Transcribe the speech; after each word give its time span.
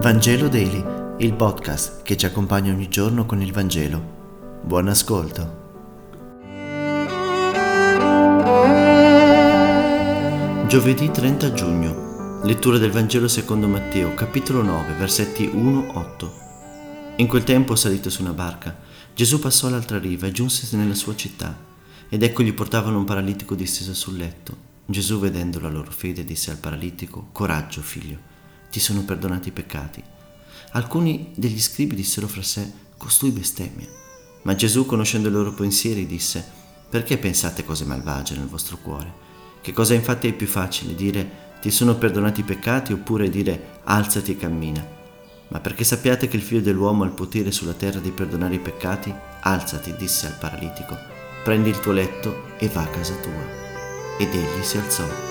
Vangelo 0.00 0.46
Daily, 0.46 0.84
il 1.18 1.34
podcast 1.34 2.02
che 2.02 2.16
ci 2.16 2.24
accompagna 2.24 2.72
ogni 2.72 2.88
giorno 2.88 3.26
con 3.26 3.42
il 3.42 3.52
Vangelo. 3.52 4.60
Buon 4.62 4.86
ascolto. 4.86 5.66
Giovedì 10.68 11.10
30 11.10 11.52
giugno. 11.52 12.42
Lettura 12.44 12.78
del 12.78 12.92
Vangelo 12.92 13.26
secondo 13.26 13.66
Matteo, 13.66 14.14
capitolo 14.14 14.62
9, 14.62 14.92
versetti 14.92 15.48
1-8. 15.48 16.30
In 17.16 17.26
quel 17.26 17.42
tempo, 17.42 17.74
salito 17.74 18.08
su 18.08 18.22
una 18.22 18.32
barca, 18.32 18.78
Gesù 19.12 19.40
passò 19.40 19.66
all'altra 19.66 19.98
riva 19.98 20.28
e 20.28 20.32
giunse 20.32 20.76
nella 20.76 20.94
sua 20.94 21.16
città, 21.16 21.58
ed 22.08 22.22
ecco 22.22 22.44
gli 22.44 22.54
portavano 22.54 22.98
un 22.98 23.04
paralitico 23.04 23.56
disteso 23.56 23.94
sul 23.94 24.16
letto. 24.16 24.56
Gesù, 24.86 25.18
vedendo 25.18 25.58
la 25.58 25.68
loro 25.68 25.90
fede, 25.90 26.24
disse 26.24 26.52
al 26.52 26.58
paralitico, 26.58 27.30
Coraggio, 27.32 27.80
figlio 27.82 28.36
ti 28.70 28.80
sono 28.80 29.02
perdonati 29.02 29.48
i 29.48 29.52
peccati. 29.52 30.02
Alcuni 30.72 31.32
degli 31.34 31.60
scribi 31.60 31.94
dissero 31.94 32.28
fra 32.28 32.42
sé, 32.42 32.70
costui 32.96 33.30
bestemmia. 33.30 33.86
Ma 34.42 34.54
Gesù, 34.54 34.86
conoscendo 34.86 35.28
i 35.28 35.32
loro 35.32 35.52
pensieri, 35.52 36.06
disse, 36.06 36.44
perché 36.88 37.18
pensate 37.18 37.64
cose 37.64 37.84
malvagie 37.84 38.36
nel 38.36 38.46
vostro 38.46 38.78
cuore? 38.78 39.26
Che 39.60 39.72
cosa 39.72 39.94
infatti 39.94 40.28
è 40.28 40.32
più 40.32 40.46
facile 40.46 40.94
dire 40.94 41.46
ti 41.60 41.70
sono 41.70 41.96
perdonati 41.96 42.40
i 42.40 42.44
peccati 42.44 42.92
oppure 42.92 43.28
dire 43.28 43.80
alzati 43.84 44.32
e 44.32 44.36
cammina? 44.36 44.86
Ma 45.48 45.60
perché 45.60 45.84
sappiate 45.84 46.28
che 46.28 46.36
il 46.36 46.42
figlio 46.42 46.60
dell'uomo 46.60 47.02
ha 47.02 47.06
il 47.06 47.12
potere 47.12 47.50
sulla 47.50 47.72
terra 47.72 47.98
di 48.00 48.10
perdonare 48.10 48.54
i 48.54 48.60
peccati, 48.60 49.12
alzati, 49.40 49.94
disse 49.96 50.26
al 50.26 50.36
paralitico, 50.38 50.96
prendi 51.42 51.70
il 51.70 51.80
tuo 51.80 51.92
letto 51.92 52.56
e 52.58 52.68
va 52.68 52.82
a 52.82 52.88
casa 52.88 53.14
tua. 53.14 53.66
Ed 54.18 54.34
egli 54.34 54.62
si 54.62 54.78
alzò. 54.78 55.27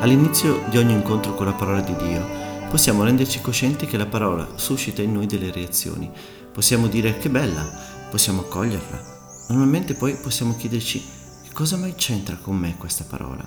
All'inizio 0.00 0.62
di 0.70 0.76
ogni 0.78 0.92
incontro 0.92 1.34
con 1.34 1.46
la 1.46 1.52
parola 1.52 1.80
di 1.80 1.96
Dio 1.96 2.24
possiamo 2.70 3.02
renderci 3.02 3.40
coscienti 3.40 3.86
che 3.86 3.96
la 3.96 4.06
parola 4.06 4.46
suscita 4.54 5.02
in 5.02 5.12
noi 5.12 5.26
delle 5.26 5.50
reazioni. 5.50 6.08
Possiamo 6.52 6.86
dire 6.86 7.18
che 7.18 7.28
bella, 7.28 7.68
possiamo 8.08 8.42
accoglierla. 8.42 9.46
Normalmente 9.48 9.94
poi 9.94 10.14
possiamo 10.14 10.54
chiederci 10.54 11.02
che 11.42 11.52
cosa 11.52 11.76
mai 11.76 11.94
c'entra 11.96 12.36
con 12.36 12.56
me 12.56 12.76
questa 12.76 13.02
parola. 13.02 13.44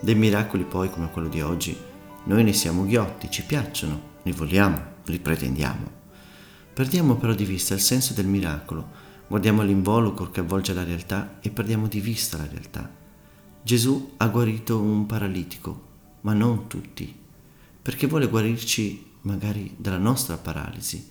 Dei 0.00 0.14
miracoli 0.14 0.64
poi 0.64 0.88
come 0.88 1.10
quello 1.10 1.28
di 1.28 1.42
oggi, 1.42 1.76
noi 2.24 2.42
ne 2.42 2.54
siamo 2.54 2.86
ghiotti, 2.86 3.30
ci 3.30 3.44
piacciono, 3.44 4.00
li 4.22 4.32
vogliamo, 4.32 4.82
li 5.04 5.18
pretendiamo. 5.18 5.90
Perdiamo 6.72 7.16
però 7.16 7.34
di 7.34 7.44
vista 7.44 7.74
il 7.74 7.80
senso 7.80 8.14
del 8.14 8.26
miracolo, 8.26 8.88
guardiamo 9.28 9.60
l'involucro 9.60 10.30
che 10.30 10.40
avvolge 10.40 10.72
la 10.72 10.84
realtà 10.84 11.36
e 11.42 11.50
perdiamo 11.50 11.86
di 11.86 12.00
vista 12.00 12.38
la 12.38 12.48
realtà. 12.50 13.01
Gesù 13.64 14.14
ha 14.16 14.26
guarito 14.26 14.80
un 14.80 15.06
paralitico, 15.06 15.90
ma 16.22 16.32
non 16.32 16.66
tutti, 16.66 17.14
perché 17.80 18.08
vuole 18.08 18.26
guarirci 18.26 19.10
magari 19.20 19.72
dalla 19.78 19.98
nostra 19.98 20.36
paralisi, 20.36 21.08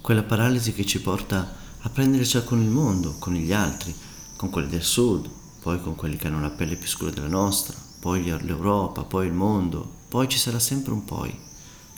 quella 0.00 0.24
paralisi 0.24 0.72
che 0.72 0.84
ci 0.84 1.00
porta 1.00 1.54
a 1.78 1.88
prenderci 1.88 2.42
con 2.42 2.60
il 2.60 2.68
mondo, 2.68 3.14
con 3.20 3.34
gli 3.34 3.52
altri, 3.52 3.94
con 4.36 4.50
quelli 4.50 4.68
del 4.68 4.82
sud, 4.82 5.30
poi 5.62 5.80
con 5.80 5.94
quelli 5.94 6.16
che 6.16 6.26
hanno 6.26 6.40
la 6.40 6.50
pelle 6.50 6.74
più 6.74 6.88
scura 6.88 7.12
della 7.12 7.28
nostra, 7.28 7.78
poi 8.00 8.24
l'Europa, 8.24 9.04
poi 9.04 9.28
il 9.28 9.32
mondo, 9.32 9.88
poi 10.08 10.28
ci 10.28 10.36
sarà 10.36 10.58
sempre 10.58 10.92
un 10.92 11.04
poi. 11.04 11.32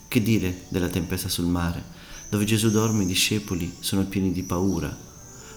Che 0.08 0.22
dire 0.22 0.66
della 0.68 0.88
tempesta 0.88 1.30
sul 1.30 1.46
mare, 1.46 1.82
dove 2.28 2.44
Gesù 2.44 2.70
dorme 2.70 3.04
i 3.04 3.06
discepoli 3.06 3.74
sono 3.80 4.04
pieni 4.04 4.30
di 4.30 4.42
paura, 4.42 4.94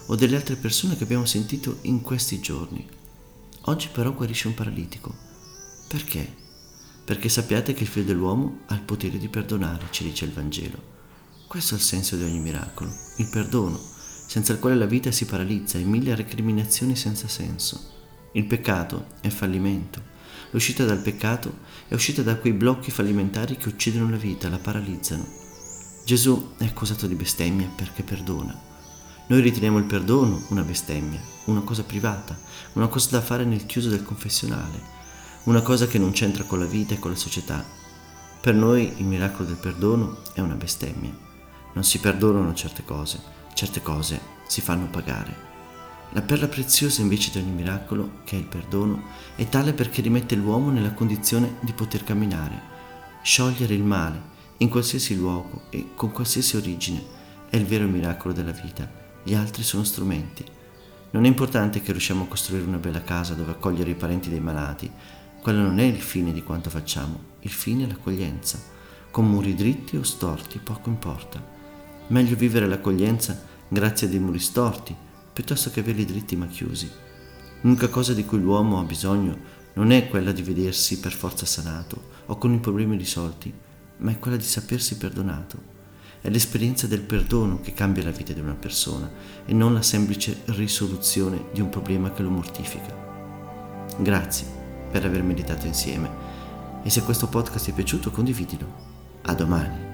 o 0.06 0.14
delle 0.16 0.36
altre 0.36 0.56
persone 0.56 0.96
che 0.96 1.04
abbiamo 1.04 1.26
sentito 1.26 1.78
in 1.82 2.00
questi 2.00 2.40
giorni, 2.40 2.98
Oggi 3.64 3.88
però 3.92 4.12
guarisce 4.14 4.48
un 4.48 4.54
paralitico. 4.54 5.14
Perché? 5.86 6.34
Perché 7.04 7.28
sappiate 7.28 7.74
che 7.74 7.82
il 7.82 7.88
figlio 7.88 8.06
dell'uomo 8.06 8.60
ha 8.66 8.74
il 8.74 8.82
potere 8.82 9.18
di 9.18 9.28
perdonare, 9.28 9.86
ci 9.90 10.04
dice 10.04 10.24
il 10.24 10.32
Vangelo. 10.32 10.98
Questo 11.46 11.74
è 11.74 11.76
il 11.76 11.82
senso 11.82 12.16
di 12.16 12.22
ogni 12.22 12.38
miracolo, 12.38 12.90
il 13.16 13.28
perdono, 13.28 13.78
senza 13.78 14.52
il 14.52 14.60
quale 14.60 14.76
la 14.76 14.86
vita 14.86 15.10
si 15.10 15.26
paralizza 15.26 15.76
in 15.76 15.90
mille 15.90 16.14
recriminazioni 16.14 16.96
senza 16.96 17.28
senso. 17.28 17.98
Il 18.32 18.46
peccato 18.46 19.06
è 19.20 19.28
fallimento. 19.28 20.00
L'uscita 20.52 20.84
dal 20.84 21.02
peccato 21.02 21.58
è 21.88 21.94
uscita 21.94 22.22
da 22.22 22.36
quei 22.36 22.52
blocchi 22.52 22.90
fallimentari 22.90 23.56
che 23.56 23.68
uccidono 23.68 24.08
la 24.08 24.16
vita, 24.16 24.48
la 24.48 24.58
paralizzano. 24.58 25.26
Gesù 26.04 26.54
è 26.56 26.64
accusato 26.64 27.06
di 27.06 27.14
bestemmia 27.14 27.68
perché 27.74 28.04
perdona. 28.04 28.69
Noi 29.30 29.42
riteniamo 29.42 29.78
il 29.78 29.84
perdono 29.84 30.42
una 30.48 30.62
bestemmia, 30.62 31.20
una 31.44 31.60
cosa 31.60 31.84
privata, 31.84 32.36
una 32.72 32.88
cosa 32.88 33.10
da 33.10 33.20
fare 33.20 33.44
nel 33.44 33.64
chiuso 33.64 33.88
del 33.88 34.02
confessionale, 34.02 34.82
una 35.44 35.62
cosa 35.62 35.86
che 35.86 35.98
non 36.00 36.10
c'entra 36.10 36.42
con 36.42 36.58
la 36.58 36.64
vita 36.64 36.94
e 36.94 36.98
con 36.98 37.12
la 37.12 37.16
società. 37.16 37.64
Per 38.40 38.54
noi 38.54 38.92
il 38.96 39.04
miracolo 39.04 39.46
del 39.46 39.56
perdono 39.56 40.16
è 40.34 40.40
una 40.40 40.56
bestemmia. 40.56 41.16
Non 41.74 41.84
si 41.84 42.00
perdonano 42.00 42.52
certe 42.54 42.82
cose, 42.84 43.20
certe 43.54 43.80
cose 43.80 44.20
si 44.48 44.60
fanno 44.60 44.88
pagare. 44.88 45.32
La 46.10 46.22
perla 46.22 46.48
preziosa 46.48 47.00
invece 47.00 47.30
di 47.30 47.38
ogni 47.38 47.52
miracolo, 47.52 48.22
che 48.24 48.34
è 48.34 48.38
il 48.40 48.46
perdono, 48.46 49.00
è 49.36 49.48
tale 49.48 49.74
perché 49.74 50.02
rimette 50.02 50.34
l'uomo 50.34 50.70
nella 50.70 50.92
condizione 50.92 51.58
di 51.60 51.72
poter 51.72 52.02
camminare, 52.02 52.60
sciogliere 53.22 53.74
il 53.74 53.84
male 53.84 54.20
in 54.56 54.68
qualsiasi 54.68 55.14
luogo 55.14 55.66
e 55.70 55.90
con 55.94 56.10
qualsiasi 56.10 56.56
origine. 56.56 57.00
È 57.48 57.54
il 57.54 57.66
vero 57.66 57.86
miracolo 57.86 58.34
della 58.34 58.50
vita 58.50 58.99
gli 59.22 59.34
altri 59.34 59.62
sono 59.62 59.84
strumenti. 59.84 60.44
Non 61.10 61.24
è 61.24 61.28
importante 61.28 61.80
che 61.82 61.92
riusciamo 61.92 62.24
a 62.24 62.28
costruire 62.28 62.64
una 62.64 62.78
bella 62.78 63.02
casa 63.02 63.34
dove 63.34 63.50
accogliere 63.50 63.90
i 63.90 63.94
parenti 63.94 64.28
dei 64.28 64.40
malati, 64.40 64.90
quello 65.42 65.62
non 65.62 65.78
è 65.78 65.84
il 65.84 66.00
fine 66.00 66.32
di 66.32 66.42
quanto 66.42 66.70
facciamo, 66.70 67.18
il 67.40 67.50
fine 67.50 67.84
è 67.84 67.86
l'accoglienza. 67.86 68.60
Con 69.10 69.28
muri 69.28 69.54
dritti 69.54 69.96
o 69.96 70.02
storti 70.02 70.58
poco 70.58 70.88
importa. 70.88 71.42
Meglio 72.08 72.36
vivere 72.36 72.68
l'accoglienza 72.68 73.42
grazie 73.66 74.06
a 74.06 74.10
dei 74.10 74.18
muri 74.18 74.38
storti, 74.38 74.94
piuttosto 75.32 75.70
che 75.70 75.80
averli 75.80 76.04
dritti 76.04 76.36
ma 76.36 76.46
chiusi. 76.46 76.90
L'unica 77.62 77.88
cosa 77.88 78.14
di 78.14 78.24
cui 78.24 78.40
l'uomo 78.40 78.78
ha 78.78 78.84
bisogno 78.84 79.36
non 79.74 79.92
è 79.92 80.08
quella 80.08 80.32
di 80.32 80.42
vedersi 80.42 81.00
per 81.00 81.12
forza 81.12 81.46
sanato 81.46 82.08
o 82.26 82.36
con 82.36 82.52
i 82.52 82.58
problemi 82.58 82.96
risolti, 82.96 83.52
ma 83.98 84.10
è 84.10 84.18
quella 84.18 84.36
di 84.36 84.44
sapersi 84.44 84.96
perdonato. 84.96 85.79
È 86.22 86.28
l'esperienza 86.28 86.86
del 86.86 87.00
perdono 87.00 87.60
che 87.60 87.72
cambia 87.72 88.02
la 88.02 88.10
vita 88.10 88.34
di 88.34 88.40
una 88.40 88.54
persona 88.54 89.10
e 89.46 89.54
non 89.54 89.72
la 89.72 89.82
semplice 89.82 90.42
risoluzione 90.46 91.44
di 91.52 91.60
un 91.60 91.70
problema 91.70 92.12
che 92.12 92.22
lo 92.22 92.30
mortifica. 92.30 92.94
Grazie 93.98 94.46
per 94.90 95.04
aver 95.04 95.22
meditato 95.22 95.66
insieme 95.66 96.10
e 96.82 96.90
se 96.90 97.02
questo 97.02 97.28
podcast 97.28 97.64
ti 97.64 97.70
è 97.70 97.74
piaciuto 97.74 98.10
condividilo. 98.10 98.88
A 99.22 99.34
domani. 99.34 99.89